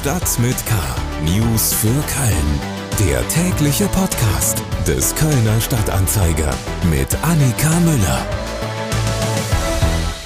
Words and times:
Stadt 0.00 0.38
mit 0.38 0.56
K. 0.64 0.74
News 1.26 1.74
für 1.74 1.88
Köln. 1.88 2.60
Der 3.06 3.28
tägliche 3.28 3.86
Podcast 3.88 4.62
des 4.86 5.14
Kölner 5.14 5.60
Stadtanzeiger 5.60 6.54
mit 6.90 7.14
Annika 7.22 7.68
Müller. 7.80 8.26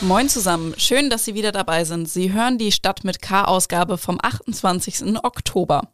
Moin 0.01 0.29
zusammen, 0.29 0.75
schön, 0.77 1.11
dass 1.11 1.25
Sie 1.25 1.35
wieder 1.35 1.51
dabei 1.51 1.83
sind. 1.83 2.09
Sie 2.09 2.33
hören 2.33 2.57
die 2.57 2.71
Stadt 2.71 3.03
mit 3.03 3.21
K-Ausgabe 3.21 3.99
vom 3.99 4.21
28. 4.23 5.17
Oktober. 5.25 5.89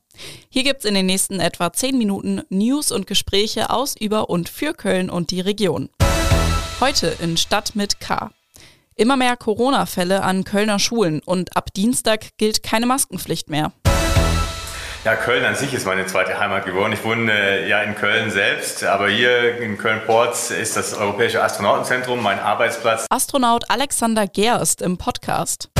Hier 0.50 0.62
gibt 0.62 0.80
es 0.80 0.84
in 0.84 0.92
den 0.92 1.06
nächsten 1.06 1.40
etwa 1.40 1.72
10 1.72 1.96
Minuten 1.96 2.42
News 2.50 2.92
und 2.92 3.06
Gespräche 3.06 3.70
aus, 3.70 3.96
über 3.98 4.28
und 4.28 4.50
für 4.50 4.74
Köln 4.74 5.08
und 5.08 5.30
die 5.30 5.40
Region. 5.40 5.88
Heute 6.80 7.16
in 7.22 7.38
Stadt 7.38 7.74
mit 7.76 7.98
K. 7.98 8.30
Immer 8.96 9.16
mehr 9.16 9.36
Corona-Fälle 9.36 10.22
an 10.22 10.44
Kölner 10.44 10.78
Schulen 10.78 11.20
und 11.24 11.56
ab 11.56 11.72
Dienstag 11.74 12.36
gilt 12.36 12.62
keine 12.62 12.86
Maskenpflicht 12.86 13.48
mehr. 13.48 13.72
Ja, 15.04 15.16
Köln 15.16 15.46
an 15.46 15.54
sich 15.54 15.72
ist 15.72 15.86
meine 15.86 16.04
zweite 16.04 16.38
Heimat 16.38 16.66
geworden. 16.66 16.92
Ich 16.92 17.02
wohne 17.02 17.32
äh, 17.32 17.68
ja 17.68 17.80
in 17.82 17.94
Köln 17.94 18.30
selbst, 18.30 18.84
aber 18.84 19.08
hier 19.08 19.56
in 19.58 19.78
Köln-Porz 19.78 20.50
ist 20.50 20.76
das 20.76 20.92
Europäische 20.92 21.42
Astronautenzentrum 21.42 22.22
mein 22.22 22.38
Arbeitsplatz. 22.38 23.06
Astronaut 23.08 23.70
Alexander 23.70 24.26
Gerst 24.26 24.82
im 24.82 24.98
Podcast. 24.98 25.70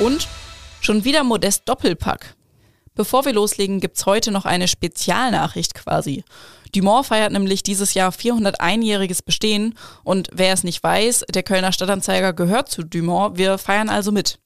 Und 0.00 0.26
schon 0.80 1.04
wieder 1.04 1.22
Modest 1.22 1.68
Doppelpack. 1.68 2.34
Bevor 3.00 3.24
wir 3.24 3.32
loslegen, 3.32 3.80
gibt's 3.80 4.04
heute 4.04 4.30
noch 4.30 4.44
eine 4.44 4.68
Spezialnachricht 4.68 5.72
quasi. 5.72 6.22
Dumont 6.74 7.06
feiert 7.06 7.32
nämlich 7.32 7.62
dieses 7.62 7.94
Jahr 7.94 8.12
401-jähriges 8.12 9.24
Bestehen 9.24 9.74
und 10.04 10.28
wer 10.34 10.52
es 10.52 10.64
nicht 10.64 10.82
weiß, 10.82 11.24
der 11.32 11.42
Kölner 11.42 11.72
Stadtanzeiger 11.72 12.34
gehört 12.34 12.70
zu 12.70 12.82
Dumont, 12.82 13.38
wir 13.38 13.56
feiern 13.56 13.88
also 13.88 14.12
mit. 14.12 14.38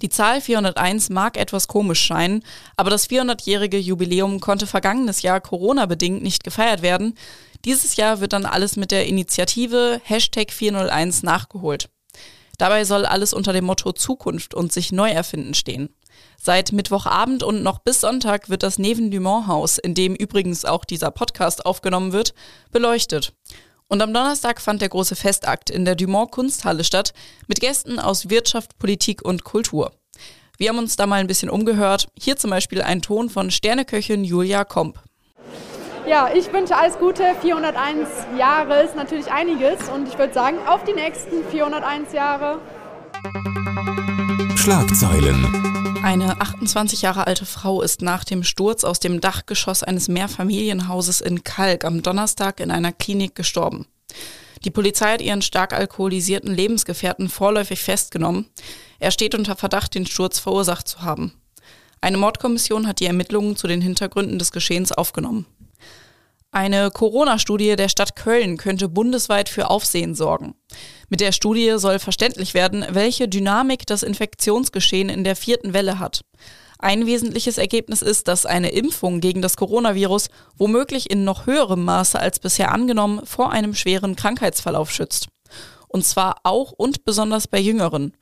Die 0.00 0.08
Zahl 0.08 0.40
401 0.40 1.10
mag 1.10 1.36
etwas 1.36 1.68
komisch 1.68 2.00
scheinen, 2.00 2.42
aber 2.78 2.88
das 2.88 3.10
400-jährige 3.10 3.76
Jubiläum 3.76 4.40
konnte 4.40 4.66
vergangenes 4.66 5.20
Jahr 5.20 5.42
Corona-bedingt 5.42 6.22
nicht 6.22 6.44
gefeiert 6.44 6.80
werden. 6.80 7.14
Dieses 7.66 7.96
Jahr 7.96 8.20
wird 8.22 8.32
dann 8.32 8.46
alles 8.46 8.76
mit 8.76 8.90
der 8.90 9.06
Initiative 9.06 10.00
Hashtag 10.02 10.50
401 10.50 11.24
nachgeholt. 11.24 11.90
Dabei 12.56 12.84
soll 12.84 13.04
alles 13.04 13.34
unter 13.34 13.52
dem 13.52 13.66
Motto 13.66 13.92
Zukunft 13.92 14.54
und 14.54 14.72
sich 14.72 14.92
neu 14.92 15.10
erfinden 15.10 15.52
stehen. 15.52 15.90
Seit 16.40 16.72
Mittwochabend 16.72 17.42
und 17.42 17.62
noch 17.62 17.78
bis 17.78 18.00
Sonntag 18.00 18.48
wird 18.48 18.62
das 18.62 18.78
Neven 18.78 19.10
Dumont 19.10 19.46
Haus, 19.46 19.78
in 19.78 19.94
dem 19.94 20.14
übrigens 20.14 20.64
auch 20.64 20.84
dieser 20.84 21.10
Podcast 21.10 21.66
aufgenommen 21.66 22.12
wird, 22.12 22.34
beleuchtet. 22.70 23.32
Und 23.88 24.02
am 24.02 24.12
Donnerstag 24.12 24.60
fand 24.60 24.82
der 24.82 24.90
große 24.90 25.16
Festakt 25.16 25.70
in 25.70 25.84
der 25.84 25.94
Dumont 25.94 26.30
Kunsthalle 26.30 26.84
statt 26.84 27.12
mit 27.46 27.60
Gästen 27.60 27.98
aus 27.98 28.28
Wirtschaft, 28.28 28.78
Politik 28.78 29.22
und 29.22 29.44
Kultur. 29.44 29.92
Wir 30.58 30.68
haben 30.70 30.78
uns 30.78 30.96
da 30.96 31.06
mal 31.06 31.20
ein 31.20 31.26
bisschen 31.26 31.50
umgehört. 31.50 32.08
Hier 32.18 32.36
zum 32.36 32.50
Beispiel 32.50 32.82
ein 32.82 33.00
Ton 33.00 33.30
von 33.30 33.50
Sterneköchin 33.50 34.24
Julia 34.24 34.64
Komp. 34.64 35.00
Ja, 36.08 36.30
ich 36.34 36.52
wünsche 36.52 36.76
alles 36.76 36.98
Gute. 36.98 37.22
401 37.42 38.08
Jahre 38.38 38.82
ist 38.82 38.96
natürlich 38.96 39.30
einiges 39.30 39.88
und 39.88 40.08
ich 40.08 40.18
würde 40.18 40.32
sagen, 40.32 40.58
auf 40.66 40.82
die 40.84 40.94
nächsten 40.94 41.44
401 41.50 42.12
Jahre. 42.12 42.60
Schlagzeilen. 44.56 45.87
Eine 46.02 46.40
28 46.40 47.02
Jahre 47.02 47.26
alte 47.26 47.44
Frau 47.44 47.82
ist 47.82 48.02
nach 48.02 48.24
dem 48.24 48.44
Sturz 48.44 48.84
aus 48.84 49.00
dem 49.00 49.20
Dachgeschoss 49.20 49.82
eines 49.82 50.08
Mehrfamilienhauses 50.08 51.20
in 51.20 51.42
Kalk 51.44 51.84
am 51.84 52.02
Donnerstag 52.02 52.60
in 52.60 52.70
einer 52.70 52.92
Klinik 52.92 53.34
gestorben. 53.34 53.86
Die 54.64 54.70
Polizei 54.70 55.12
hat 55.12 55.20
ihren 55.20 55.42
stark 55.42 55.72
alkoholisierten 55.72 56.54
Lebensgefährten 56.54 57.28
vorläufig 57.28 57.80
festgenommen. 57.80 58.46
Er 58.98 59.10
steht 59.10 59.34
unter 59.34 59.56
Verdacht, 59.56 59.94
den 59.94 60.06
Sturz 60.06 60.38
verursacht 60.38 60.88
zu 60.88 61.02
haben. 61.02 61.32
Eine 62.00 62.16
Mordkommission 62.16 62.86
hat 62.86 63.00
die 63.00 63.06
Ermittlungen 63.06 63.56
zu 63.56 63.66
den 63.66 63.80
Hintergründen 63.80 64.38
des 64.38 64.52
Geschehens 64.52 64.92
aufgenommen. 64.92 65.46
Eine 66.58 66.90
Corona-Studie 66.90 67.76
der 67.76 67.88
Stadt 67.88 68.16
Köln 68.16 68.56
könnte 68.56 68.88
bundesweit 68.88 69.48
für 69.48 69.70
Aufsehen 69.70 70.16
sorgen. 70.16 70.56
Mit 71.08 71.20
der 71.20 71.30
Studie 71.30 71.74
soll 71.76 72.00
verständlich 72.00 72.52
werden, 72.52 72.84
welche 72.90 73.28
Dynamik 73.28 73.86
das 73.86 74.02
Infektionsgeschehen 74.02 75.08
in 75.08 75.22
der 75.22 75.36
vierten 75.36 75.72
Welle 75.72 76.00
hat. 76.00 76.22
Ein 76.80 77.06
wesentliches 77.06 77.58
Ergebnis 77.58 78.02
ist, 78.02 78.26
dass 78.26 78.44
eine 78.44 78.70
Impfung 78.70 79.20
gegen 79.20 79.40
das 79.40 79.56
Coronavirus 79.56 80.30
womöglich 80.56 81.08
in 81.12 81.22
noch 81.22 81.46
höherem 81.46 81.84
Maße 81.84 82.18
als 82.18 82.40
bisher 82.40 82.72
angenommen 82.72 83.24
vor 83.24 83.52
einem 83.52 83.72
schweren 83.72 84.16
Krankheitsverlauf 84.16 84.90
schützt. 84.90 85.28
Und 85.86 86.04
zwar 86.04 86.38
auch 86.42 86.72
und 86.72 87.04
besonders 87.04 87.46
bei 87.46 87.60
Jüngeren. 87.60 88.14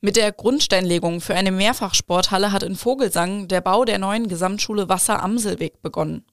Mit 0.00 0.16
der 0.16 0.32
Grundsteinlegung 0.32 1.20
für 1.20 1.34
eine 1.34 1.52
Mehrfachsporthalle 1.52 2.52
hat 2.52 2.62
in 2.62 2.74
Vogelsang 2.74 3.48
der 3.48 3.60
Bau 3.60 3.84
der 3.84 3.98
neuen 3.98 4.28
Gesamtschule 4.28 4.88
Wasser 4.88 5.22
Amselweg 5.22 5.82
begonnen. 5.82 6.24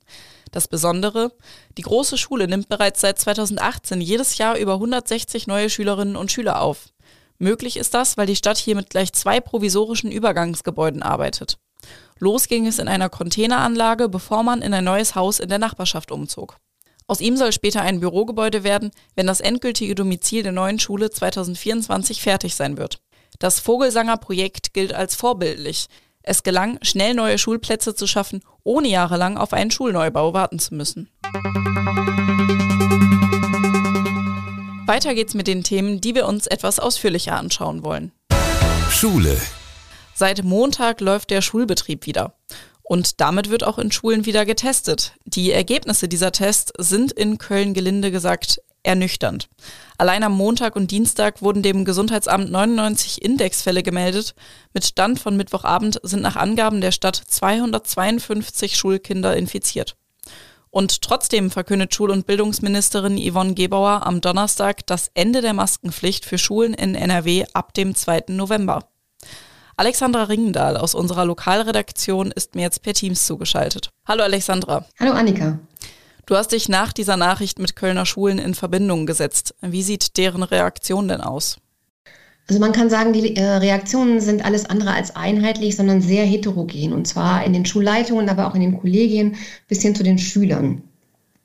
Das 0.51 0.67
Besondere, 0.67 1.31
die 1.77 1.83
große 1.83 2.17
Schule 2.17 2.47
nimmt 2.47 2.69
bereits 2.69 3.01
seit 3.01 3.19
2018 3.19 4.01
jedes 4.01 4.37
Jahr 4.37 4.57
über 4.57 4.73
160 4.73 5.47
neue 5.47 5.69
Schülerinnen 5.69 6.15
und 6.15 6.31
Schüler 6.31 6.61
auf. 6.61 6.89
Möglich 7.37 7.77
ist 7.77 7.93
das, 7.93 8.17
weil 8.17 8.27
die 8.27 8.35
Stadt 8.35 8.57
hier 8.57 8.75
mit 8.75 8.89
gleich 8.89 9.13
zwei 9.13 9.39
provisorischen 9.39 10.11
Übergangsgebäuden 10.11 11.03
arbeitet. 11.03 11.57
Los 12.17 12.47
ging 12.47 12.67
es 12.67 12.79
in 12.79 12.89
einer 12.89 13.09
Containeranlage, 13.09 14.09
bevor 14.09 14.43
man 14.43 14.61
in 14.61 14.73
ein 14.73 14.83
neues 14.83 15.15
Haus 15.15 15.39
in 15.39 15.47
der 15.47 15.59
Nachbarschaft 15.59 16.11
umzog. 16.11 16.57
Aus 17.07 17.21
ihm 17.21 17.38
soll 17.38 17.53
später 17.53 17.81
ein 17.81 18.01
Bürogebäude 18.01 18.63
werden, 18.63 18.91
wenn 19.15 19.25
das 19.25 19.39
endgültige 19.39 19.95
Domizil 19.95 20.43
der 20.43 20.51
neuen 20.51 20.79
Schule 20.79 21.09
2024 21.09 22.21
fertig 22.21 22.55
sein 22.55 22.77
wird. 22.77 22.99
Das 23.39 23.59
Vogelsanger 23.59 24.17
Projekt 24.17 24.73
gilt 24.73 24.93
als 24.93 25.15
vorbildlich. 25.15 25.88
Es 26.22 26.44
gelang, 26.44 26.78
schnell 26.81 27.13
neue 27.13 27.38
Schulplätze 27.38 27.96
zu 27.96 28.06
schaffen, 28.06 28.41
ohne 28.63 28.90
jahrelang 28.90 29.38
auf 29.38 29.53
einen 29.53 29.72
Schulneubau 29.72 30.34
warten 30.34 30.59
zu 30.59 30.75
müssen. 30.75 31.09
Weiter 34.85 35.13
geht's 35.13 35.34
mit 35.34 35.47
den 35.47 35.63
Themen, 35.63 36.02
die 36.02 36.16
wir 36.16 36.28
uns 36.28 36.47
etwas 36.47 36.80
ausführlicher 36.80 37.38
anschauen 37.38 37.84
wollen. 37.84 38.12
Schule. 38.90 39.40
Seit 40.13 40.44
Montag 40.44 41.00
läuft 41.00 41.30
der 41.30 41.41
Schulbetrieb 41.41 42.06
wieder. 42.06 42.34
Und 42.81 43.22
damit 43.22 43.51
wird 43.51 43.63
auch 43.63 43.78
in 43.78 43.91
Schulen 43.91 44.25
wieder 44.25 44.46
getestet. 44.46 45.13
Die 45.25 45.51
Ergebnisse 45.51 46.07
dieser 46.07 46.31
Tests 46.31 46.74
sind 46.80 47.12
in 47.12 47.38
Köln 47.38 47.75
gelinde 47.75 48.12
gesagt 48.12 48.62
ernüchternd. 48.84 49.50
Allein 49.97 50.23
am 50.23 50.34
Montag 50.34 50.75
und 50.75 50.91
Dienstag 50.91 51.41
wurden 51.41 51.62
dem 51.62 51.85
Gesundheitsamt 51.85 52.51
99 52.51 53.22
Indexfälle 53.22 53.84
gemeldet. 53.84 54.35
Mit 54.73 54.85
Stand 54.85 55.19
von 55.19 55.35
Mittwochabend 55.38 56.00
sind 56.03 56.22
nach 56.22 56.35
Angaben 56.35 56.81
der 56.81 56.91
Stadt 56.91 57.16
252 57.16 58.78
Schulkinder 58.78 59.35
infiziert. 59.35 59.95
Und 60.72 61.01
trotzdem 61.01 61.50
verkündet 61.50 61.95
Schul- 61.95 62.12
und 62.12 62.28
Bildungsministerin 62.28 63.18
Yvonne 63.18 63.56
Gebauer 63.56 64.06
am 64.06 64.22
Donnerstag 64.22 64.85
das 64.85 65.09
Ende 65.13 65.41
der 65.41 65.53
Maskenpflicht 65.53 66.25
für 66.25 66.38
Schulen 66.38 66.73
in 66.73 66.95
NRW 66.95 67.45
ab 67.53 67.73
dem 67.73 67.95
2. 67.95 68.25
November. 68.28 68.88
Alexandra 69.78 70.23
Ringendahl 70.23 70.78
aus 70.78 70.94
unserer 70.94 71.25
Lokalredaktion 71.25 72.31
ist 72.31 72.53
mir 72.53 72.63
jetzt 72.63 72.84
per 72.84 72.94
Teams 72.94 73.25
zugeschaltet. 73.25 73.91
Hallo 74.06 74.23
Alexandra. 74.23 74.85
Hallo 75.00 75.13
Annika. 75.13 75.57
Du 76.29 76.35
hast 76.35 76.51
dich 76.51 76.69
nach 76.69 76.94
dieser 76.94 77.17
Nachricht 77.17 77.57
mit 77.57 77.75
Kölner 77.75 78.06
Schulen 78.06 78.38
in 78.38 78.53
Verbindung 78.53 79.07
gesetzt. 79.07 79.56
Wie 79.62 79.81
sieht 79.81 80.16
deren 80.16 80.44
Reaktion 80.44 81.07
denn 81.07 81.22
aus? 81.22 81.57
Also 82.47 82.59
man 82.59 82.72
kann 82.72 82.91
sagen, 82.91 83.13
die 83.13 83.35
äh, 83.35 83.44
Reaktionen 83.44 84.22
sind 84.22 84.45
alles 84.45 84.68
andere 84.68 84.94
als 84.94 85.16
einheitlich, 85.16 85.75
sondern 85.75 86.03
sehr 86.03 86.23
heterogen. 86.25 86.94
Und 86.94 87.07
zwar 87.07 87.44
in 87.44 87.53
den 87.53 87.66
Schulleitungen, 87.66 88.29
aber 88.29 88.47
auch 88.47 88.53
in 88.53 88.62
den 88.62 88.79
Kollegien 88.79 89.38
bis 89.68 89.81
hin 89.81 89.95
zu 89.95 90.03
den 90.03 90.19
Schülern. 90.19 90.84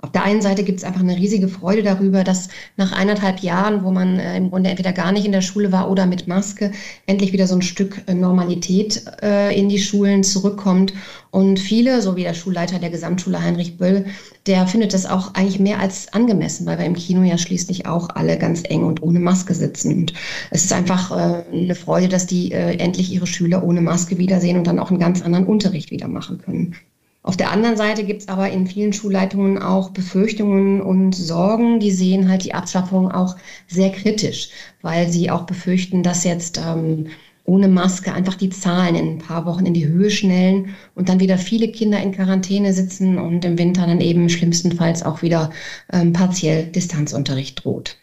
Auf 0.04 0.12
der 0.12 0.24
einen 0.24 0.42
Seite 0.42 0.64
gibt 0.64 0.80
es 0.80 0.84
einfach 0.84 1.00
eine 1.00 1.16
riesige 1.16 1.48
Freude 1.48 1.82
darüber, 1.82 2.24
dass 2.24 2.50
nach 2.76 2.92
eineinhalb 2.92 3.40
Jahren, 3.40 3.84
wo 3.84 3.90
man 3.90 4.18
äh, 4.18 4.36
im 4.36 4.50
Grunde 4.50 4.68
entweder 4.68 4.92
gar 4.92 5.12
nicht 5.12 5.24
in 5.24 5.32
der 5.32 5.40
Schule 5.40 5.72
war 5.72 5.90
oder 5.90 6.04
mit 6.04 6.28
Maske, 6.28 6.72
endlich 7.06 7.32
wieder 7.32 7.46
so 7.46 7.54
ein 7.54 7.62
Stück 7.62 8.02
äh, 8.06 8.12
Normalität 8.12 9.02
äh, 9.22 9.58
in 9.58 9.70
die 9.70 9.78
Schulen 9.78 10.22
zurückkommt. 10.22 10.92
Und 11.30 11.58
viele, 11.58 12.02
so 12.02 12.16
wie 12.16 12.22
der 12.22 12.34
Schulleiter 12.34 12.78
der 12.78 12.90
Gesamtschule 12.90 13.42
Heinrich 13.42 13.78
Böll, 13.78 14.04
der 14.46 14.66
findet 14.66 14.92
das 14.92 15.06
auch 15.06 15.32
eigentlich 15.32 15.58
mehr 15.58 15.80
als 15.80 16.12
angemessen, 16.12 16.66
weil 16.66 16.76
wir 16.76 16.84
im 16.84 16.96
Kino 16.96 17.22
ja 17.22 17.38
schließlich 17.38 17.86
auch 17.86 18.10
alle 18.10 18.36
ganz 18.36 18.62
eng 18.68 18.84
und 18.84 19.02
ohne 19.02 19.20
Maske 19.20 19.54
sitzen. 19.54 20.00
Und 20.00 20.12
es 20.50 20.64
ist 20.64 20.72
einfach 20.74 21.12
äh, 21.12 21.44
eine 21.50 21.74
Freude, 21.74 22.08
dass 22.08 22.26
die 22.26 22.52
äh, 22.52 22.76
endlich 22.76 23.10
ihre 23.10 23.26
Schüler 23.26 23.64
ohne 23.64 23.80
Maske 23.80 24.18
wiedersehen 24.18 24.58
und 24.58 24.66
dann 24.66 24.78
auch 24.78 24.90
einen 24.90 25.00
ganz 25.00 25.22
anderen 25.22 25.46
Unterricht 25.46 25.90
wieder 25.90 26.08
machen 26.08 26.36
können. 26.36 26.76
Auf 27.24 27.38
der 27.38 27.50
anderen 27.50 27.78
Seite 27.78 28.04
gibt 28.04 28.20
es 28.20 28.28
aber 28.28 28.50
in 28.50 28.66
vielen 28.66 28.92
Schulleitungen 28.92 29.56
auch 29.56 29.90
Befürchtungen 29.90 30.82
und 30.82 31.14
Sorgen. 31.14 31.80
Die 31.80 31.90
sehen 31.90 32.28
halt 32.28 32.44
die 32.44 32.52
Abschaffung 32.52 33.10
auch 33.10 33.36
sehr 33.66 33.90
kritisch, 33.92 34.50
weil 34.82 35.08
sie 35.10 35.30
auch 35.30 35.44
befürchten, 35.44 36.02
dass 36.02 36.24
jetzt 36.24 36.58
ähm, 36.58 37.06
ohne 37.44 37.68
Maske 37.68 38.12
einfach 38.12 38.34
die 38.34 38.50
Zahlen 38.50 38.94
in 38.94 39.08
ein 39.08 39.18
paar 39.18 39.46
Wochen 39.46 39.64
in 39.64 39.72
die 39.72 39.86
Höhe 39.86 40.10
schnellen 40.10 40.74
und 40.94 41.08
dann 41.08 41.18
wieder 41.18 41.38
viele 41.38 41.68
Kinder 41.68 41.98
in 42.02 42.12
Quarantäne 42.12 42.74
sitzen 42.74 43.18
und 43.18 43.42
im 43.46 43.56
Winter 43.56 43.86
dann 43.86 44.02
eben 44.02 44.28
schlimmstenfalls 44.28 45.02
auch 45.02 45.22
wieder 45.22 45.50
ähm, 45.90 46.12
partiell 46.12 46.66
Distanzunterricht 46.66 47.64
droht. 47.64 47.96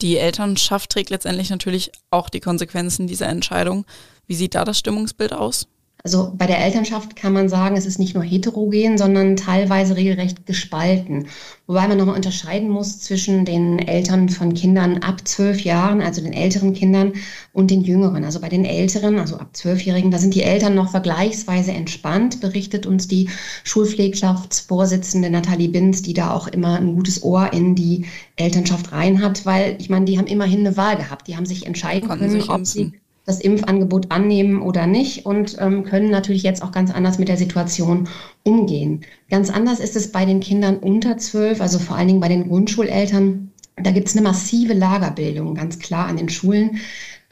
Die 0.00 0.16
Elternschaft 0.16 0.90
trägt 0.90 1.10
letztendlich 1.10 1.50
natürlich 1.50 1.90
auch 2.10 2.28
die 2.28 2.40
Konsequenzen 2.40 3.08
dieser 3.08 3.28
Entscheidung. 3.28 3.84
Wie 4.28 4.36
sieht 4.36 4.54
da 4.54 4.64
das 4.64 4.78
Stimmungsbild 4.78 5.32
aus? 5.32 5.66
Also 6.04 6.32
bei 6.36 6.48
der 6.48 6.58
Elternschaft 6.58 7.14
kann 7.14 7.32
man 7.32 7.48
sagen, 7.48 7.76
es 7.76 7.86
ist 7.86 8.00
nicht 8.00 8.14
nur 8.14 8.24
heterogen, 8.24 8.98
sondern 8.98 9.36
teilweise 9.36 9.94
regelrecht 9.94 10.46
gespalten. 10.46 11.28
Wobei 11.68 11.86
man 11.86 11.96
nochmal 11.96 12.16
unterscheiden 12.16 12.68
muss 12.68 12.98
zwischen 12.98 13.44
den 13.44 13.78
Eltern 13.78 14.28
von 14.28 14.52
Kindern 14.52 14.98
ab 14.98 15.28
zwölf 15.28 15.60
Jahren, 15.60 16.00
also 16.00 16.20
den 16.20 16.32
älteren 16.32 16.74
Kindern, 16.74 17.12
und 17.52 17.70
den 17.70 17.82
jüngeren. 17.82 18.24
Also 18.24 18.40
bei 18.40 18.48
den 18.48 18.64
älteren, 18.64 19.20
also 19.20 19.36
ab 19.36 19.50
zwölfjährigen, 19.56 20.10
da 20.10 20.18
sind 20.18 20.34
die 20.34 20.42
Eltern 20.42 20.74
noch 20.74 20.90
vergleichsweise 20.90 21.70
entspannt, 21.70 22.40
berichtet 22.40 22.84
uns 22.84 23.06
die 23.06 23.28
Schulpflegschaftsvorsitzende 23.62 25.30
Nathalie 25.30 25.68
Binz, 25.68 26.02
die 26.02 26.14
da 26.14 26.32
auch 26.32 26.48
immer 26.48 26.78
ein 26.78 26.96
gutes 26.96 27.22
Ohr 27.22 27.52
in 27.52 27.76
die 27.76 28.06
Elternschaft 28.34 28.90
rein 28.90 29.22
hat, 29.22 29.46
weil 29.46 29.76
ich 29.78 29.88
meine, 29.88 30.06
die 30.06 30.18
haben 30.18 30.26
immerhin 30.26 30.66
eine 30.66 30.76
Wahl 30.76 30.96
gehabt. 30.96 31.28
Die 31.28 31.36
haben 31.36 31.46
sich 31.46 31.64
entscheiden 31.64 32.08
können, 32.08 32.42
ob 32.48 32.66
sie 32.66 32.92
das 33.24 33.40
Impfangebot 33.40 34.10
annehmen 34.10 34.62
oder 34.62 34.86
nicht 34.86 35.26
und 35.26 35.56
ähm, 35.60 35.84
können 35.84 36.10
natürlich 36.10 36.42
jetzt 36.42 36.62
auch 36.62 36.72
ganz 36.72 36.90
anders 36.90 37.18
mit 37.18 37.28
der 37.28 37.36
Situation 37.36 38.08
umgehen. 38.42 39.02
Ganz 39.30 39.48
anders 39.50 39.78
ist 39.78 39.94
es 39.94 40.10
bei 40.10 40.24
den 40.24 40.40
Kindern 40.40 40.78
unter 40.78 41.18
zwölf, 41.18 41.60
also 41.60 41.78
vor 41.78 41.96
allen 41.96 42.08
Dingen 42.08 42.20
bei 42.20 42.28
den 42.28 42.48
Grundschuleltern. 42.48 43.52
Da 43.76 43.90
gibt 43.92 44.08
es 44.08 44.16
eine 44.16 44.26
massive 44.26 44.74
Lagerbildung, 44.74 45.54
ganz 45.54 45.78
klar 45.78 46.06
an 46.06 46.16
den 46.16 46.28
Schulen. 46.28 46.80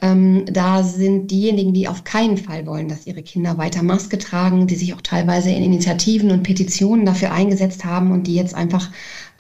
Ähm, 0.03 0.45
da 0.47 0.83
sind 0.83 1.31
diejenigen, 1.31 1.75
die 1.75 1.89
auf 1.89 2.05
keinen 2.05 2.39
Fall 2.39 2.67
wollen, 2.67 2.89
dass 2.89 3.07
ihre 3.07 3.23
Kinder 3.23 3.59
weiter 3.59 3.83
Maske 3.83 4.17
tragen, 4.17 4.67
die 4.67 4.77
sich 4.77 4.95
auch 4.95 5.03
teilweise 5.03 5.51
in 5.51 5.63
Initiativen 5.63 6.31
und 6.31 6.43
Petitionen 6.43 7.05
dafür 7.05 7.33
eingesetzt 7.33 7.85
haben 7.85 8.11
und 8.11 8.27
die 8.27 8.35
jetzt 8.35 8.55
einfach 8.55 8.91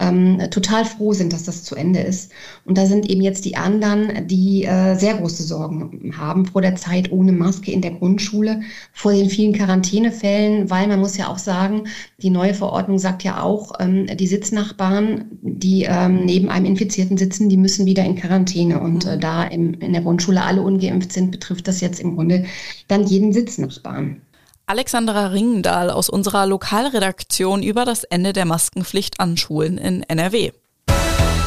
ähm, 0.00 0.40
total 0.50 0.84
froh 0.84 1.12
sind, 1.12 1.32
dass 1.32 1.44
das 1.44 1.62
zu 1.62 1.76
Ende 1.76 2.00
ist. 2.00 2.32
Und 2.64 2.78
da 2.78 2.86
sind 2.86 3.08
eben 3.08 3.20
jetzt 3.20 3.44
die 3.44 3.56
anderen, 3.56 4.26
die 4.26 4.64
äh, 4.64 4.96
sehr 4.96 5.14
große 5.14 5.42
Sorgen 5.42 6.12
haben 6.16 6.46
vor 6.46 6.62
der 6.62 6.76
Zeit 6.76 7.12
ohne 7.12 7.32
Maske 7.32 7.70
in 7.70 7.82
der 7.82 7.92
Grundschule, 7.92 8.62
vor 8.92 9.12
den 9.12 9.30
vielen 9.30 9.52
Quarantänefällen, 9.52 10.70
weil 10.70 10.88
man 10.88 11.00
muss 11.00 11.16
ja 11.16 11.28
auch 11.28 11.38
sagen, 11.38 11.84
die 12.22 12.30
neue 12.30 12.54
Verordnung 12.54 12.98
sagt 12.98 13.22
ja 13.22 13.42
auch, 13.42 13.72
ähm, 13.78 14.06
die 14.16 14.26
Sitznachbarn, 14.26 15.26
die 15.42 15.84
ähm, 15.88 16.24
neben 16.24 16.48
einem 16.48 16.66
Infizierten 16.66 17.18
sitzen, 17.18 17.48
die 17.48 17.58
müssen 17.58 17.86
wieder 17.86 18.04
in 18.04 18.16
Quarantäne. 18.16 18.80
Und 18.80 19.06
äh, 19.06 19.18
da 19.18 19.44
im, 19.44 19.74
in 19.74 19.92
der 19.92 20.02
Grundschule 20.02 20.42
alle 20.42 20.62
ungeimpft 20.62 21.12
sind, 21.12 21.30
betrifft 21.30 21.68
das 21.68 21.80
jetzt 21.80 22.00
im 22.00 22.14
Grunde 22.16 22.46
dann 22.88 23.06
jeden 23.06 23.32
Sitznachbarn. 23.32 24.22
Alexandra 24.70 25.26
Ringendahl 25.26 25.90
aus 25.90 26.08
unserer 26.08 26.46
Lokalredaktion 26.46 27.64
über 27.64 27.84
das 27.84 28.04
Ende 28.04 28.32
der 28.32 28.44
Maskenpflicht 28.44 29.18
an 29.18 29.36
Schulen 29.36 29.78
in 29.78 30.04
NRW. 30.04 30.52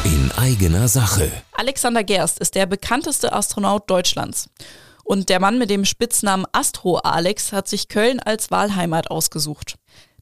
In 0.04 0.30
eigener 0.36 0.88
Sache. 0.88 1.32
Alexander 1.54 2.04
Gerst 2.04 2.38
ist 2.38 2.54
der 2.54 2.66
bekannteste 2.66 3.32
Astronaut 3.32 3.88
Deutschlands. 3.88 4.50
Und 5.04 5.30
der 5.30 5.40
Mann 5.40 5.58
mit 5.58 5.70
dem 5.70 5.86
Spitznamen 5.86 6.44
Astro 6.52 6.98
Alex 6.98 7.52
hat 7.52 7.66
sich 7.66 7.88
Köln 7.88 8.20
als 8.20 8.50
Wahlheimat 8.50 9.10
ausgesucht. 9.10 9.76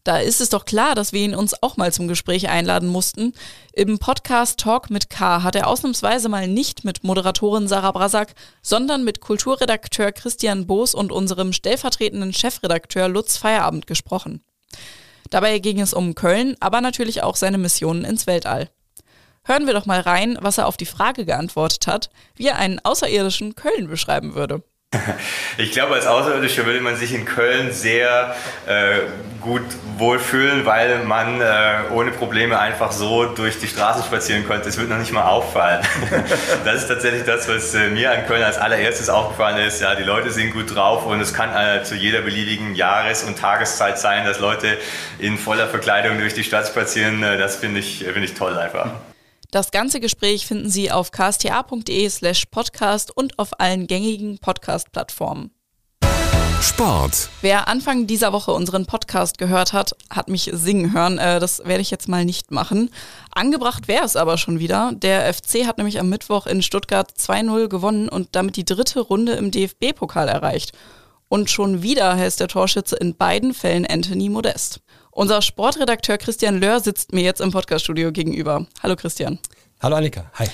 Da 0.04 0.18
ist 0.18 0.40
es 0.40 0.48
doch 0.48 0.64
klar, 0.64 0.96
dass 0.96 1.12
wir 1.12 1.20
ihn 1.20 1.34
uns 1.34 1.62
auch 1.62 1.76
mal 1.76 1.92
zum 1.92 2.08
Gespräch 2.08 2.48
einladen 2.48 2.88
mussten. 2.88 3.34
Im 3.72 4.00
Podcast 4.00 4.58
Talk 4.58 4.90
mit 4.90 5.10
K 5.10 5.44
hat 5.44 5.54
er 5.54 5.68
ausnahmsweise 5.68 6.28
mal 6.28 6.48
nicht 6.48 6.82
mit 6.82 7.04
Moderatorin 7.04 7.68
Sarah 7.68 7.92
Brasak, 7.92 8.34
sondern 8.62 9.04
mit 9.04 9.20
Kulturredakteur 9.20 10.10
Christian 10.10 10.66
Boos 10.66 10.96
und 10.96 11.12
unserem 11.12 11.52
stellvertretenden 11.52 12.32
Chefredakteur 12.32 13.08
Lutz 13.08 13.36
Feierabend 13.36 13.86
gesprochen. 13.86 14.42
Dabei 15.30 15.60
ging 15.60 15.80
es 15.80 15.94
um 15.94 16.16
Köln, 16.16 16.56
aber 16.58 16.80
natürlich 16.80 17.22
auch 17.22 17.36
seine 17.36 17.58
Missionen 17.58 18.04
ins 18.04 18.26
Weltall. 18.26 18.70
Hören 19.44 19.66
wir 19.66 19.72
doch 19.72 19.86
mal 19.86 20.00
rein, 20.00 20.36
was 20.40 20.58
er 20.58 20.66
auf 20.66 20.76
die 20.76 20.84
Frage 20.84 21.24
geantwortet 21.24 21.86
hat, 21.86 22.10
wie 22.34 22.48
er 22.48 22.58
einen 22.58 22.80
außerirdischen 22.80 23.54
Köln 23.54 23.86
beschreiben 23.86 24.34
würde. 24.34 24.64
Ich 25.58 25.72
glaube, 25.72 25.94
als 25.94 26.06
Außerirdischer 26.06 26.66
würde 26.66 26.80
man 26.80 26.96
sich 26.96 27.14
in 27.14 27.24
Köln 27.24 27.72
sehr 27.72 28.34
äh, 28.66 29.00
gut 29.40 29.62
wohlfühlen, 29.98 30.64
weil 30.64 31.04
man 31.04 31.40
äh, 31.40 31.44
ohne 31.92 32.10
Probleme 32.10 32.58
einfach 32.58 32.92
so 32.92 33.26
durch 33.26 33.58
die 33.58 33.68
Straßen 33.68 34.04
spazieren 34.04 34.46
könnte. 34.46 34.68
Es 34.68 34.78
wird 34.78 34.88
noch 34.88 34.98
nicht 34.98 35.12
mal 35.12 35.24
auffallen. 35.24 35.82
das 36.64 36.82
ist 36.82 36.88
tatsächlich 36.88 37.24
das, 37.24 37.48
was 37.48 37.74
äh, 37.74 37.88
mir 37.88 38.12
an 38.12 38.26
Köln 38.26 38.42
als 38.42 38.58
allererstes 38.58 39.08
aufgefallen 39.08 39.58
ist. 39.58 39.80
Ja, 39.80 39.94
die 39.94 40.04
Leute 40.04 40.30
sind 40.30 40.52
gut 40.52 40.74
drauf 40.74 41.06
und 41.06 41.20
es 41.20 41.34
kann 41.34 41.50
äh, 41.54 41.82
zu 41.84 41.94
jeder 41.94 42.20
beliebigen 42.20 42.74
Jahres- 42.74 43.24
und 43.24 43.38
Tageszeit 43.38 43.98
sein, 43.98 44.24
dass 44.24 44.40
Leute 44.40 44.78
in 45.18 45.38
voller 45.38 45.68
Verkleidung 45.68 46.18
durch 46.18 46.34
die 46.34 46.44
Stadt 46.44 46.66
spazieren. 46.66 47.22
Äh, 47.22 47.38
das 47.38 47.56
finde 47.56 47.80
ich, 47.80 48.04
find 48.04 48.24
ich 48.24 48.34
toll 48.34 48.58
einfach. 48.58 48.90
Das 49.52 49.70
ganze 49.70 50.00
Gespräch 50.00 50.46
finden 50.46 50.70
Sie 50.70 50.90
auf 50.90 51.10
ksta.de 51.10 52.08
slash 52.08 52.46
podcast 52.46 53.14
und 53.14 53.38
auf 53.38 53.60
allen 53.60 53.86
gängigen 53.86 54.38
Podcast-Plattformen. 54.38 55.50
Sport. 56.62 57.28
Wer 57.42 57.68
Anfang 57.68 58.06
dieser 58.06 58.32
Woche 58.32 58.52
unseren 58.52 58.86
Podcast 58.86 59.36
gehört 59.36 59.74
hat, 59.74 59.94
hat 60.08 60.30
mich 60.30 60.48
singen 60.54 60.94
hören. 60.94 61.18
Äh, 61.18 61.38
das 61.38 61.58
werde 61.66 61.82
ich 61.82 61.90
jetzt 61.90 62.08
mal 62.08 62.24
nicht 62.24 62.50
machen. 62.50 62.88
Angebracht 63.30 63.88
wäre 63.88 64.06
es 64.06 64.16
aber 64.16 64.38
schon 64.38 64.58
wieder. 64.58 64.92
Der 64.94 65.30
FC 65.34 65.66
hat 65.66 65.76
nämlich 65.76 66.00
am 66.00 66.08
Mittwoch 66.08 66.46
in 66.46 66.62
Stuttgart 66.62 67.10
2-0 67.10 67.68
gewonnen 67.68 68.08
und 68.08 68.28
damit 68.32 68.56
die 68.56 68.64
dritte 68.64 69.00
Runde 69.00 69.32
im 69.32 69.50
DFB-Pokal 69.50 70.28
erreicht. 70.28 70.72
Und 71.28 71.50
schon 71.50 71.82
wieder 71.82 72.16
heißt 72.16 72.40
der 72.40 72.48
Torschütze 72.48 72.96
in 72.96 73.16
beiden 73.16 73.52
Fällen 73.52 73.84
Anthony 73.84 74.30
Modest. 74.30 74.80
Unser 75.14 75.42
Sportredakteur 75.42 76.16
Christian 76.16 76.58
Löhr 76.58 76.80
sitzt 76.80 77.12
mir 77.12 77.22
jetzt 77.22 77.42
im 77.42 77.50
Podcaststudio 77.50 78.12
gegenüber. 78.12 78.66
Hallo 78.82 78.96
Christian. 78.96 79.38
Hallo 79.82 79.96
Annika, 79.96 80.24
hi. 80.38 80.46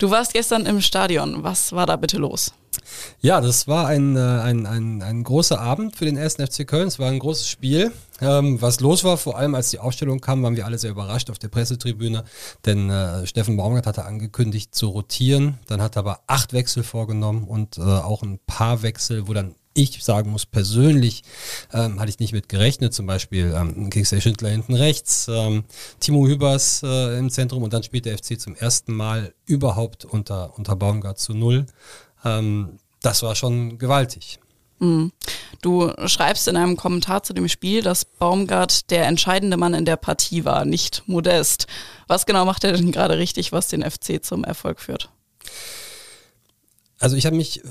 Du 0.00 0.10
warst 0.10 0.32
gestern 0.32 0.66
im 0.66 0.80
Stadion. 0.80 1.44
Was 1.44 1.72
war 1.72 1.86
da 1.86 1.94
bitte 1.94 2.18
los? 2.18 2.52
Ja, 3.20 3.40
das 3.40 3.68
war 3.68 3.86
ein, 3.86 4.16
äh, 4.16 4.20
ein, 4.20 4.66
ein, 4.66 5.02
ein 5.02 5.22
großer 5.22 5.60
Abend 5.60 5.96
für 5.96 6.06
den 6.06 6.16
ersten 6.16 6.44
FC 6.44 6.66
Köln. 6.66 6.88
Es 6.88 6.98
war 6.98 7.08
ein 7.08 7.20
großes 7.20 7.46
Spiel. 7.46 7.92
Ähm, 8.20 8.60
was 8.60 8.80
los 8.80 9.04
war, 9.04 9.16
vor 9.16 9.38
allem 9.38 9.54
als 9.54 9.70
die 9.70 9.78
Aufstellung 9.78 10.20
kam, 10.20 10.42
waren 10.42 10.56
wir 10.56 10.66
alle 10.66 10.78
sehr 10.78 10.90
überrascht 10.90 11.30
auf 11.30 11.38
der 11.38 11.48
Pressetribüne, 11.48 12.24
denn 12.66 12.90
äh, 12.90 13.24
Steffen 13.28 13.56
Baumgart 13.56 13.86
hatte 13.86 14.06
angekündigt 14.06 14.74
zu 14.74 14.88
rotieren. 14.88 15.58
Dann 15.68 15.80
hat 15.80 15.96
er 15.96 16.00
aber 16.00 16.20
acht 16.26 16.52
Wechsel 16.52 16.82
vorgenommen 16.82 17.44
und 17.44 17.78
äh, 17.78 17.82
auch 17.82 18.22
ein 18.24 18.40
paar 18.44 18.82
Wechsel, 18.82 19.28
wo 19.28 19.34
dann 19.34 19.54
ich 19.82 20.02
sagen 20.02 20.30
muss, 20.30 20.46
persönlich 20.46 21.22
ähm, 21.72 22.00
hatte 22.00 22.10
ich 22.10 22.18
nicht 22.18 22.32
mit 22.32 22.48
gerechnet. 22.48 22.94
Zum 22.94 23.06
Beispiel 23.06 23.54
ähm, 23.56 23.90
Kingsley 23.90 24.20
Schindler 24.20 24.50
hinten 24.50 24.74
rechts, 24.74 25.28
ähm, 25.28 25.64
Timo 26.00 26.26
Hübers 26.26 26.82
äh, 26.82 27.18
im 27.18 27.30
Zentrum 27.30 27.62
und 27.62 27.72
dann 27.72 27.82
spielt 27.82 28.06
der 28.06 28.18
FC 28.18 28.40
zum 28.40 28.54
ersten 28.54 28.92
Mal 28.92 29.34
überhaupt 29.46 30.04
unter, 30.04 30.56
unter 30.58 30.76
Baumgart 30.76 31.18
zu 31.18 31.34
null. 31.34 31.66
Ähm, 32.24 32.78
das 33.02 33.22
war 33.22 33.34
schon 33.34 33.78
gewaltig. 33.78 34.38
Mhm. 34.80 35.12
Du 35.62 35.92
schreibst 36.06 36.48
in 36.48 36.56
einem 36.56 36.76
Kommentar 36.76 37.22
zu 37.22 37.34
dem 37.34 37.48
Spiel, 37.48 37.82
dass 37.82 38.04
Baumgart 38.04 38.90
der 38.90 39.06
entscheidende 39.06 39.56
Mann 39.56 39.74
in 39.74 39.84
der 39.84 39.96
Partie 39.96 40.44
war, 40.44 40.64
nicht 40.64 41.02
Modest. 41.06 41.66
Was 42.06 42.26
genau 42.26 42.44
macht 42.44 42.64
er 42.64 42.72
denn 42.72 42.90
gerade 42.90 43.18
richtig, 43.18 43.52
was 43.52 43.68
den 43.68 43.88
FC 43.88 44.24
zum 44.24 44.42
Erfolg 44.42 44.80
führt? 44.80 45.10
Also 47.00 47.16
ich 47.16 47.24
habe 47.24 47.34
mich, 47.34 47.62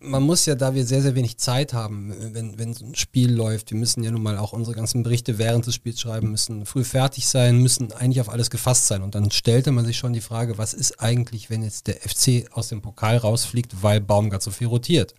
man 0.00 0.24
muss 0.24 0.44
ja, 0.44 0.56
da 0.56 0.74
wir 0.74 0.84
sehr, 0.84 1.02
sehr 1.02 1.14
wenig 1.14 1.38
Zeit 1.38 1.72
haben, 1.72 2.12
wenn, 2.34 2.58
wenn 2.58 2.74
so 2.74 2.84
ein 2.84 2.96
Spiel 2.96 3.32
läuft, 3.32 3.70
wir 3.70 3.78
müssen 3.78 4.02
ja 4.02 4.10
nun 4.10 4.24
mal 4.24 4.36
auch 4.36 4.52
unsere 4.52 4.74
ganzen 4.74 5.04
Berichte 5.04 5.38
während 5.38 5.64
des 5.66 5.76
Spiels 5.76 6.00
schreiben, 6.00 6.32
müssen 6.32 6.66
früh 6.66 6.82
fertig 6.82 7.28
sein, 7.28 7.58
müssen 7.58 7.92
eigentlich 7.92 8.20
auf 8.20 8.28
alles 8.28 8.50
gefasst 8.50 8.88
sein. 8.88 9.02
Und 9.02 9.14
dann 9.14 9.30
stellte 9.30 9.70
man 9.70 9.86
sich 9.86 9.98
schon 9.98 10.12
die 10.12 10.20
Frage, 10.20 10.58
was 10.58 10.74
ist 10.74 11.00
eigentlich, 11.00 11.48
wenn 11.48 11.62
jetzt 11.62 11.86
der 11.86 11.94
FC 11.94 12.50
aus 12.50 12.68
dem 12.68 12.82
Pokal 12.82 13.18
rausfliegt, 13.18 13.84
weil 13.84 14.00
Baumgart 14.00 14.42
so 14.42 14.50
viel 14.50 14.66
rotiert? 14.66 15.14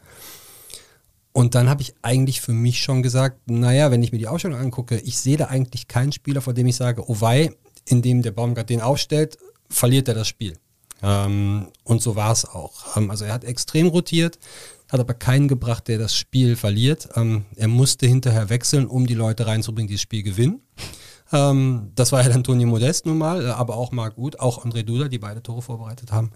Und 1.32 1.56
dann 1.56 1.70
habe 1.70 1.82
ich 1.82 1.96
eigentlich 2.02 2.42
für 2.42 2.52
mich 2.52 2.84
schon 2.84 3.02
gesagt, 3.02 3.50
naja, 3.50 3.92
wenn 3.92 4.04
ich 4.04 4.12
mir 4.12 4.20
die 4.20 4.28
Aufstellung 4.28 4.60
angucke, 4.60 5.00
ich 5.00 5.18
sehe 5.18 5.38
da 5.38 5.46
eigentlich 5.46 5.88
keinen 5.88 6.12
Spieler, 6.12 6.42
vor 6.42 6.54
dem 6.54 6.68
ich 6.68 6.76
sage, 6.76 7.10
oh 7.10 7.22
wei, 7.22 7.54
indem 7.86 8.24
der 8.24 8.32
Baumgart 8.32 8.70
den 8.70 8.82
aufstellt, 8.82 9.38
verliert 9.70 10.10
er 10.10 10.16
das 10.16 10.28
Spiel. 10.28 10.58
Ähm, 11.04 11.68
und 11.84 12.02
so 12.02 12.16
war 12.16 12.32
es 12.32 12.46
auch. 12.46 12.96
Ähm, 12.96 13.12
also 13.12 13.26
er 13.26 13.34
hat 13.34 13.44
extrem 13.44 13.88
rotiert, 13.88 14.40
hat 14.90 15.02
aber 15.02 15.14
keinen 15.14 15.50
gebracht, 15.50 15.90
der 15.90 15.98
das 15.98 16.16
Spiel 16.16 16.56
verliert. 16.56 17.10
Ähm, 17.16 17.46
er 17.58 17.68
musste 17.68 18.08
hinterher 18.08 18.50
wechseln, 18.50 18.88
um 18.88 19.06
die 19.06 19.14
Leute 19.14 19.46
reinzubringen, 19.46 19.90
die 19.90 19.96
das 19.96 20.02
Spiel 20.02 20.24
gewinnen. 20.24 20.62
Das 21.32 22.12
war 22.12 22.22
ja 22.22 22.30
dann 22.30 22.44
Toni 22.44 22.64
Modest 22.64 23.08
nun 23.08 23.18
mal, 23.18 23.44
äh, 23.44 23.50
aber 23.50 23.76
auch 23.76 23.92
Marc 23.92 24.18
Gut, 24.18 24.40
auch 24.40 24.64
André 24.64 24.84
Duda, 24.84 25.08
die 25.08 25.18
beide 25.18 25.42
Tore 25.42 25.64
vorbereitet 25.64 26.12
haben. 26.12 26.32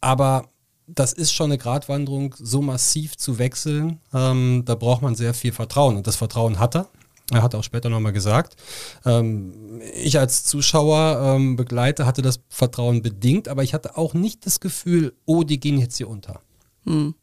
Aber 0.00 0.48
das 0.86 1.12
ist 1.12 1.32
schon 1.32 1.46
eine 1.46 1.58
Gratwanderung, 1.58 2.36
so 2.38 2.62
massiv 2.62 3.16
zu 3.16 3.40
wechseln. 3.40 3.98
Da 4.12 4.74
braucht 4.76 5.02
man 5.02 5.16
sehr 5.16 5.34
viel 5.34 5.50
Vertrauen 5.50 5.96
und 5.96 6.06
das 6.06 6.14
Vertrauen 6.14 6.60
hat 6.60 6.76
er. 6.76 6.88
Er 7.32 7.42
hat 7.42 7.54
auch 7.54 7.64
später 7.64 7.88
nochmal 7.88 8.12
gesagt, 8.12 8.56
ähm, 9.04 9.80
ich 9.94 10.18
als 10.18 10.44
Zuschauer, 10.44 11.34
ähm, 11.36 11.56
Begleiter 11.56 12.06
hatte 12.06 12.22
das 12.22 12.40
Vertrauen 12.48 13.02
bedingt, 13.02 13.48
aber 13.48 13.64
ich 13.64 13.74
hatte 13.74 13.96
auch 13.96 14.14
nicht 14.14 14.46
das 14.46 14.60
Gefühl, 14.60 15.12
oh, 15.24 15.42
die 15.42 15.58
gehen 15.58 15.78
jetzt 15.78 15.96
hier 15.96 16.08
unter. 16.08 16.40
Hm. 16.84 17.14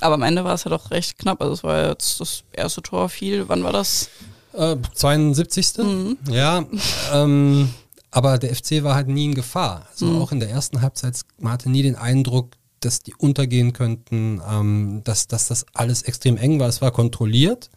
Aber 0.00 0.14
am 0.14 0.22
Ende 0.22 0.44
war 0.44 0.54
es 0.54 0.64
ja 0.64 0.70
doch 0.70 0.90
recht 0.90 1.18
knapp. 1.18 1.40
Also 1.40 1.54
es 1.54 1.62
war 1.62 1.88
jetzt 1.90 2.20
das 2.20 2.42
erste 2.52 2.82
Tor 2.82 3.08
viel. 3.08 3.48
Wann 3.48 3.62
war 3.62 3.72
das? 3.72 4.08
Äh, 4.52 4.76
72. 4.94 5.78
Mhm. 5.78 6.18
Ja. 6.28 6.64
Ähm, 7.12 7.70
aber 8.10 8.38
der 8.38 8.54
FC 8.54 8.82
war 8.82 8.94
halt 8.94 9.08
nie 9.08 9.26
in 9.26 9.34
Gefahr. 9.34 9.86
Also 9.90 10.06
mhm. 10.06 10.22
auch 10.22 10.32
in 10.32 10.40
der 10.40 10.50
ersten 10.50 10.82
Halbzeit, 10.82 11.20
man 11.38 11.52
hatte 11.52 11.70
nie 11.70 11.82
den 11.82 11.96
Eindruck, 11.96 12.56
dass 12.80 13.00
die 13.00 13.14
untergehen 13.14 13.72
könnten, 13.72 14.42
ähm, 14.48 15.02
dass, 15.04 15.28
dass 15.28 15.46
das 15.48 15.64
alles 15.72 16.02
extrem 16.02 16.36
eng 16.36 16.58
war. 16.58 16.68
Es 16.68 16.82
war 16.82 16.90
kontrolliert, 16.90 17.70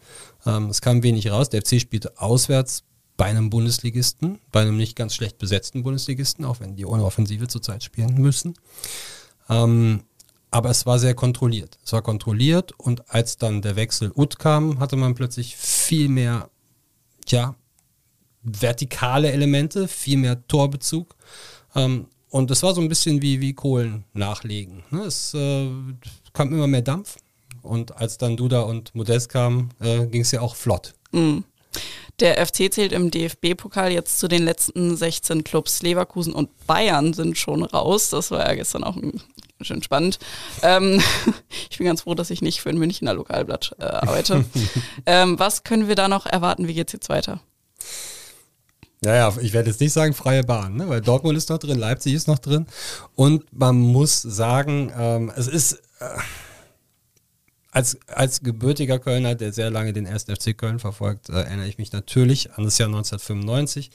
ähm, 0.46 0.70
es 0.70 0.80
kam 0.80 1.02
wenig 1.02 1.30
raus. 1.30 1.48
Der 1.48 1.62
FC 1.62 1.80
spielte 1.80 2.20
auswärts 2.20 2.84
bei 3.16 3.26
einem 3.26 3.50
Bundesligisten, 3.50 4.38
bei 4.52 4.62
einem 4.62 4.76
nicht 4.76 4.96
ganz 4.96 5.14
schlecht 5.14 5.38
besetzten 5.38 5.82
Bundesligisten, 5.82 6.44
auch 6.44 6.60
wenn 6.60 6.76
die 6.76 6.86
ohne 6.86 7.04
Offensive 7.04 7.48
zurzeit 7.48 7.82
spielen 7.82 8.14
müssen. 8.20 8.54
Ähm, 9.48 10.02
aber 10.50 10.70
es 10.70 10.86
war 10.86 10.98
sehr 10.98 11.14
kontrolliert. 11.14 11.78
Es 11.84 11.92
war 11.92 12.02
kontrolliert 12.02 12.72
und 12.78 13.10
als 13.10 13.36
dann 13.36 13.62
der 13.62 13.76
Wechsel 13.76 14.12
Ut 14.14 14.38
kam, 14.38 14.78
hatte 14.78 14.96
man 14.96 15.14
plötzlich 15.14 15.56
viel 15.56 16.08
mehr, 16.08 16.50
ja, 17.28 17.54
vertikale 18.42 19.32
Elemente, 19.32 19.88
viel 19.88 20.18
mehr 20.18 20.46
Torbezug. 20.46 21.16
Ähm, 21.74 22.06
und 22.30 22.50
das 22.50 22.62
war 22.62 22.74
so 22.74 22.80
ein 22.80 22.88
bisschen 22.88 23.22
wie, 23.22 23.40
wie 23.40 23.54
Kohlen 23.54 24.04
nachlegen. 24.12 24.82
Ne? 24.90 25.04
Es 25.04 25.34
äh, 25.34 25.70
kam 26.32 26.52
immer 26.52 26.66
mehr 26.66 26.82
Dampf. 26.82 27.16
Und 27.66 27.96
als 27.96 28.18
dann 28.18 28.36
Duda 28.36 28.62
und 28.62 28.94
Modest 28.94 29.28
kamen, 29.28 29.70
äh, 29.80 30.06
ging 30.06 30.22
es 30.22 30.30
ja 30.30 30.40
auch 30.40 30.56
flott. 30.56 30.94
Mhm. 31.12 31.44
Der 32.20 32.44
FC 32.46 32.72
zählt 32.72 32.92
im 32.92 33.10
DFB-Pokal 33.10 33.92
jetzt 33.92 34.18
zu 34.18 34.28
den 34.28 34.42
letzten 34.42 34.96
16 34.96 35.44
Clubs. 35.44 35.82
Leverkusen 35.82 36.32
und 36.32 36.48
Bayern 36.66 37.12
sind 37.12 37.36
schon 37.36 37.62
raus. 37.62 38.08
Das 38.08 38.30
war 38.30 38.48
ja 38.48 38.54
gestern 38.54 38.84
auch 38.84 38.96
schön 39.60 39.82
spannend. 39.82 40.18
Ähm, 40.62 41.02
ich 41.70 41.76
bin 41.76 41.86
ganz 41.86 42.02
froh, 42.02 42.14
dass 42.14 42.30
ich 42.30 42.40
nicht 42.40 42.60
für 42.60 42.70
ein 42.70 42.78
Münchner 42.78 43.12
Lokalblatt 43.12 43.76
äh, 43.78 43.84
arbeite. 43.84 44.46
ähm, 45.06 45.38
was 45.38 45.62
können 45.64 45.88
wir 45.88 45.94
da 45.94 46.08
noch 46.08 46.24
erwarten? 46.24 46.68
Wie 46.68 46.74
geht 46.74 46.88
es 46.88 46.94
jetzt 46.94 47.08
weiter? 47.10 47.40
Naja, 49.02 49.34
ich 49.40 49.52
werde 49.52 49.68
jetzt 49.68 49.80
nicht 49.80 49.92
sagen 49.92 50.14
freie 50.14 50.42
Bahn, 50.42 50.76
ne? 50.76 50.88
weil 50.88 51.02
Dortmund 51.02 51.36
ist 51.36 51.50
noch 51.50 51.58
drin, 51.58 51.78
Leipzig 51.78 52.14
ist 52.14 52.28
noch 52.28 52.38
drin. 52.38 52.66
Und 53.14 53.44
man 53.52 53.76
muss 53.76 54.22
sagen, 54.22 54.90
ähm, 54.98 55.30
es 55.36 55.48
ist 55.48 55.74
äh, 56.00 56.06
als, 57.76 57.98
als 58.06 58.40
gebürtiger 58.40 58.98
Kölner, 58.98 59.34
der 59.34 59.52
sehr 59.52 59.70
lange 59.70 59.92
den 59.92 60.06
1. 60.06 60.24
FC 60.24 60.56
Köln 60.56 60.78
verfolgt, 60.78 61.28
äh, 61.28 61.34
erinnere 61.34 61.68
ich 61.68 61.76
mich 61.76 61.92
natürlich 61.92 62.54
an 62.54 62.64
das 62.64 62.78
Jahr 62.78 62.88
1995. 62.88 63.90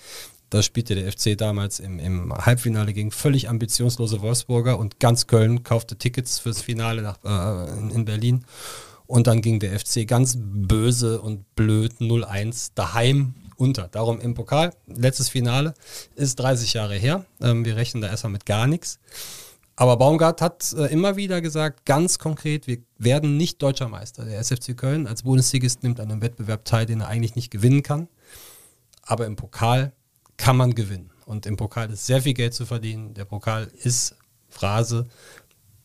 Da 0.52 0.62
spielte 0.62 0.94
der 0.94 1.12
FC 1.12 1.36
damals 1.36 1.80
im, 1.80 1.98
im 1.98 2.32
Halbfinale 2.32 2.94
gegen 2.94 3.10
völlig 3.10 3.50
ambitionslose 3.50 4.22
Wolfsburger 4.22 4.78
und 4.78 5.00
ganz 5.00 5.26
Köln 5.26 5.64
kaufte 5.64 5.96
Tickets 5.96 6.38
fürs 6.38 6.62
Finale 6.62 7.02
nach, 7.02 7.18
äh, 7.24 7.80
in, 7.80 7.90
in 7.90 8.06
Berlin. 8.06 8.46
Und 9.08 9.26
dann 9.26 9.42
ging 9.42 9.60
der 9.60 9.80
FC 9.80 10.08
ganz 10.08 10.38
böse 10.38 11.20
und 11.20 11.56
blöd 11.56 11.94
0-1 12.00 12.74
daheim 12.76 13.34
unter. 13.58 13.88
Darum 13.88 14.22
im 14.22 14.36
Pokal, 14.36 14.76
letztes 14.86 15.28
Finale, 15.30 15.74
ist 16.16 16.36
30 16.36 16.74
Jahre 16.74 16.96
her. 16.98 17.26
Ähm, 17.42 17.66
wir 17.66 17.78
rechnen 17.78 18.02
da 18.02 18.10
erstmal 18.10 18.34
mit 18.34 18.46
gar 18.46 18.68
nichts. 18.68 19.00
Aber 19.76 19.98
Baumgart 19.98 20.42
hat 20.42 20.74
äh, 20.74 20.88
immer 20.88 21.16
wieder 21.16 21.42
gesagt, 21.42 21.86
ganz 21.86 22.20
konkret, 22.20 22.68
wir 22.68 22.80
werden 22.98 23.38
nicht 23.38 23.62
deutscher 23.62 23.88
Meister. 23.88 24.26
Der 24.26 24.40
SFC 24.40 24.76
Köln 24.76 25.08
als 25.08 25.24
Bundesligist 25.24 25.84
nimmt 25.84 26.00
an 26.00 26.12
einem 26.12 26.22
Wettbewerb 26.22 26.66
teil, 26.66 26.86
den 26.86 27.02
er 27.02 27.08
eigentlich 27.08 27.36
nicht 27.36 27.52
gewinnen 27.52 27.84
kann. 27.84 28.08
Aber 29.04 29.26
im 29.26 29.36
Pokal 29.36 29.94
kann 30.38 30.58
man 30.58 30.76
gewinnen. 30.76 31.12
Und 31.26 31.46
im 31.46 31.58
Pokal 31.58 31.90
ist 31.92 32.06
sehr 32.06 32.22
viel 32.22 32.34
Geld 32.34 32.54
zu 32.54 32.66
verdienen. 32.66 33.14
Der 33.14 33.26
Pokal 33.26 33.72
ist, 33.82 34.16
Phrase, 34.50 35.08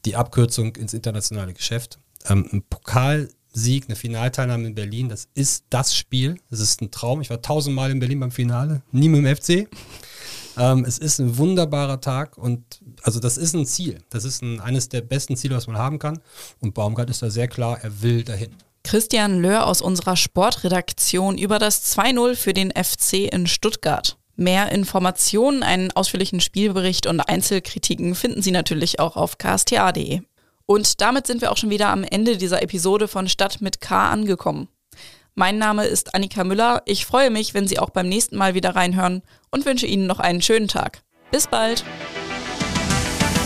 die 0.05 0.16
Abkürzung 0.16 0.75
ins 0.76 0.93
internationale 0.93 1.55
Geschäft. 1.55 1.99
Ähm, 2.28 2.49
ein 2.52 2.62
Pokalsieg, 2.62 3.85
eine 3.87 3.97
Finalteilnahme 3.97 4.66
in 4.66 4.75
Berlin, 4.75 5.09
das 5.09 5.28
ist 5.35 5.66
das 5.71 5.95
Spiel. 5.95 6.40
Das 6.50 6.61
ist 6.61 6.83
ein 6.83 6.90
Traum. 6.90 7.21
Ich 7.21 7.31
war 7.31 7.43
tausendmal 7.43 7.90
in 7.90 8.00
Berlin 8.00 8.21
beim 8.21 8.31
Finale, 8.31 8.83
nie 8.93 9.09
mit 9.09 9.25
dem 9.25 9.37
FC. 9.37 9.69
Ähm, 10.59 10.85
es 10.85 10.99
ist 10.99 11.19
ein 11.19 11.37
wunderbarer 11.37 12.00
Tag 12.00 12.38
und 12.38 12.81
also 13.07 13.21
das 13.21 13.37
ist 13.37 13.55
ein 13.55 13.67
Ziel. 13.67 14.03
Das 14.11 14.25
ist 14.25 14.43
ein, 14.43 14.61
eines 14.61 14.89
der 14.89 15.01
besten 15.01 15.37
Ziele, 15.37 15.55
was 15.55 15.69
man 15.69 15.79
haben 15.79 16.01
kann. 16.01 16.19
Und 16.61 16.75
Baumgart 16.75 17.09
ist 17.09 17.23
da 17.23 17.31
sehr 17.31 17.47
klar, 17.47 17.79
er 17.81 18.03
will 18.03 18.25
dahin. 18.25 18.51
Christian 18.83 19.41
Löhr 19.41 19.67
aus 19.67 19.81
unserer 19.81 20.17
Sportredaktion 20.17 21.39
über 21.39 21.61
das 21.61 21.97
2-0 21.97 22.35
für 22.35 22.53
den 22.53 22.73
FC 22.73 23.33
in 23.33 23.47
Stuttgart. 23.47 24.17
Mehr 24.35 24.73
Informationen, 24.73 25.63
einen 25.63 25.93
ausführlichen 25.93 26.41
Spielbericht 26.41 27.07
und 27.07 27.21
Einzelkritiken 27.21 28.17
finden 28.17 28.43
Sie 28.43 28.51
natürlich 28.51 28.99
auch 28.99 29.17
auf 29.17 29.39
ksta.de. 29.39 30.23
Und 30.67 31.01
damit 31.01 31.29
sind 31.29 31.41
wir 31.41 31.53
auch 31.53 31.57
schon 31.57 31.71
wieder 31.71 31.89
am 31.91 32.03
Ende 32.03 32.37
dieser 32.37 32.61
Episode 32.61 33.07
von 33.07 33.29
Stadt 33.29 33.61
mit 33.61 33.81
K 33.81 34.11
angekommen. 34.11 34.69
Mein 35.37 35.59
Name 35.59 35.85
ist 35.87 36.15
Annika 36.15 36.43
Müller. 36.43 36.83
Ich 36.87 37.07
freue 37.07 37.31
mich, 37.31 37.55
wenn 37.55 37.69
Sie 37.69 37.79
auch 37.79 37.91
beim 37.91 38.09
nächsten 38.09 38.37
Mal 38.37 38.55
wieder 38.55 38.75
reinhören 38.75 39.23
und 39.53 39.65
wünsche 39.65 39.87
Ihnen 39.87 40.07
noch 40.07 40.19
einen 40.19 40.43
schönen 40.43 40.67
Tag. 40.67 41.03
Bis 41.31 41.47
bald. 41.47 41.85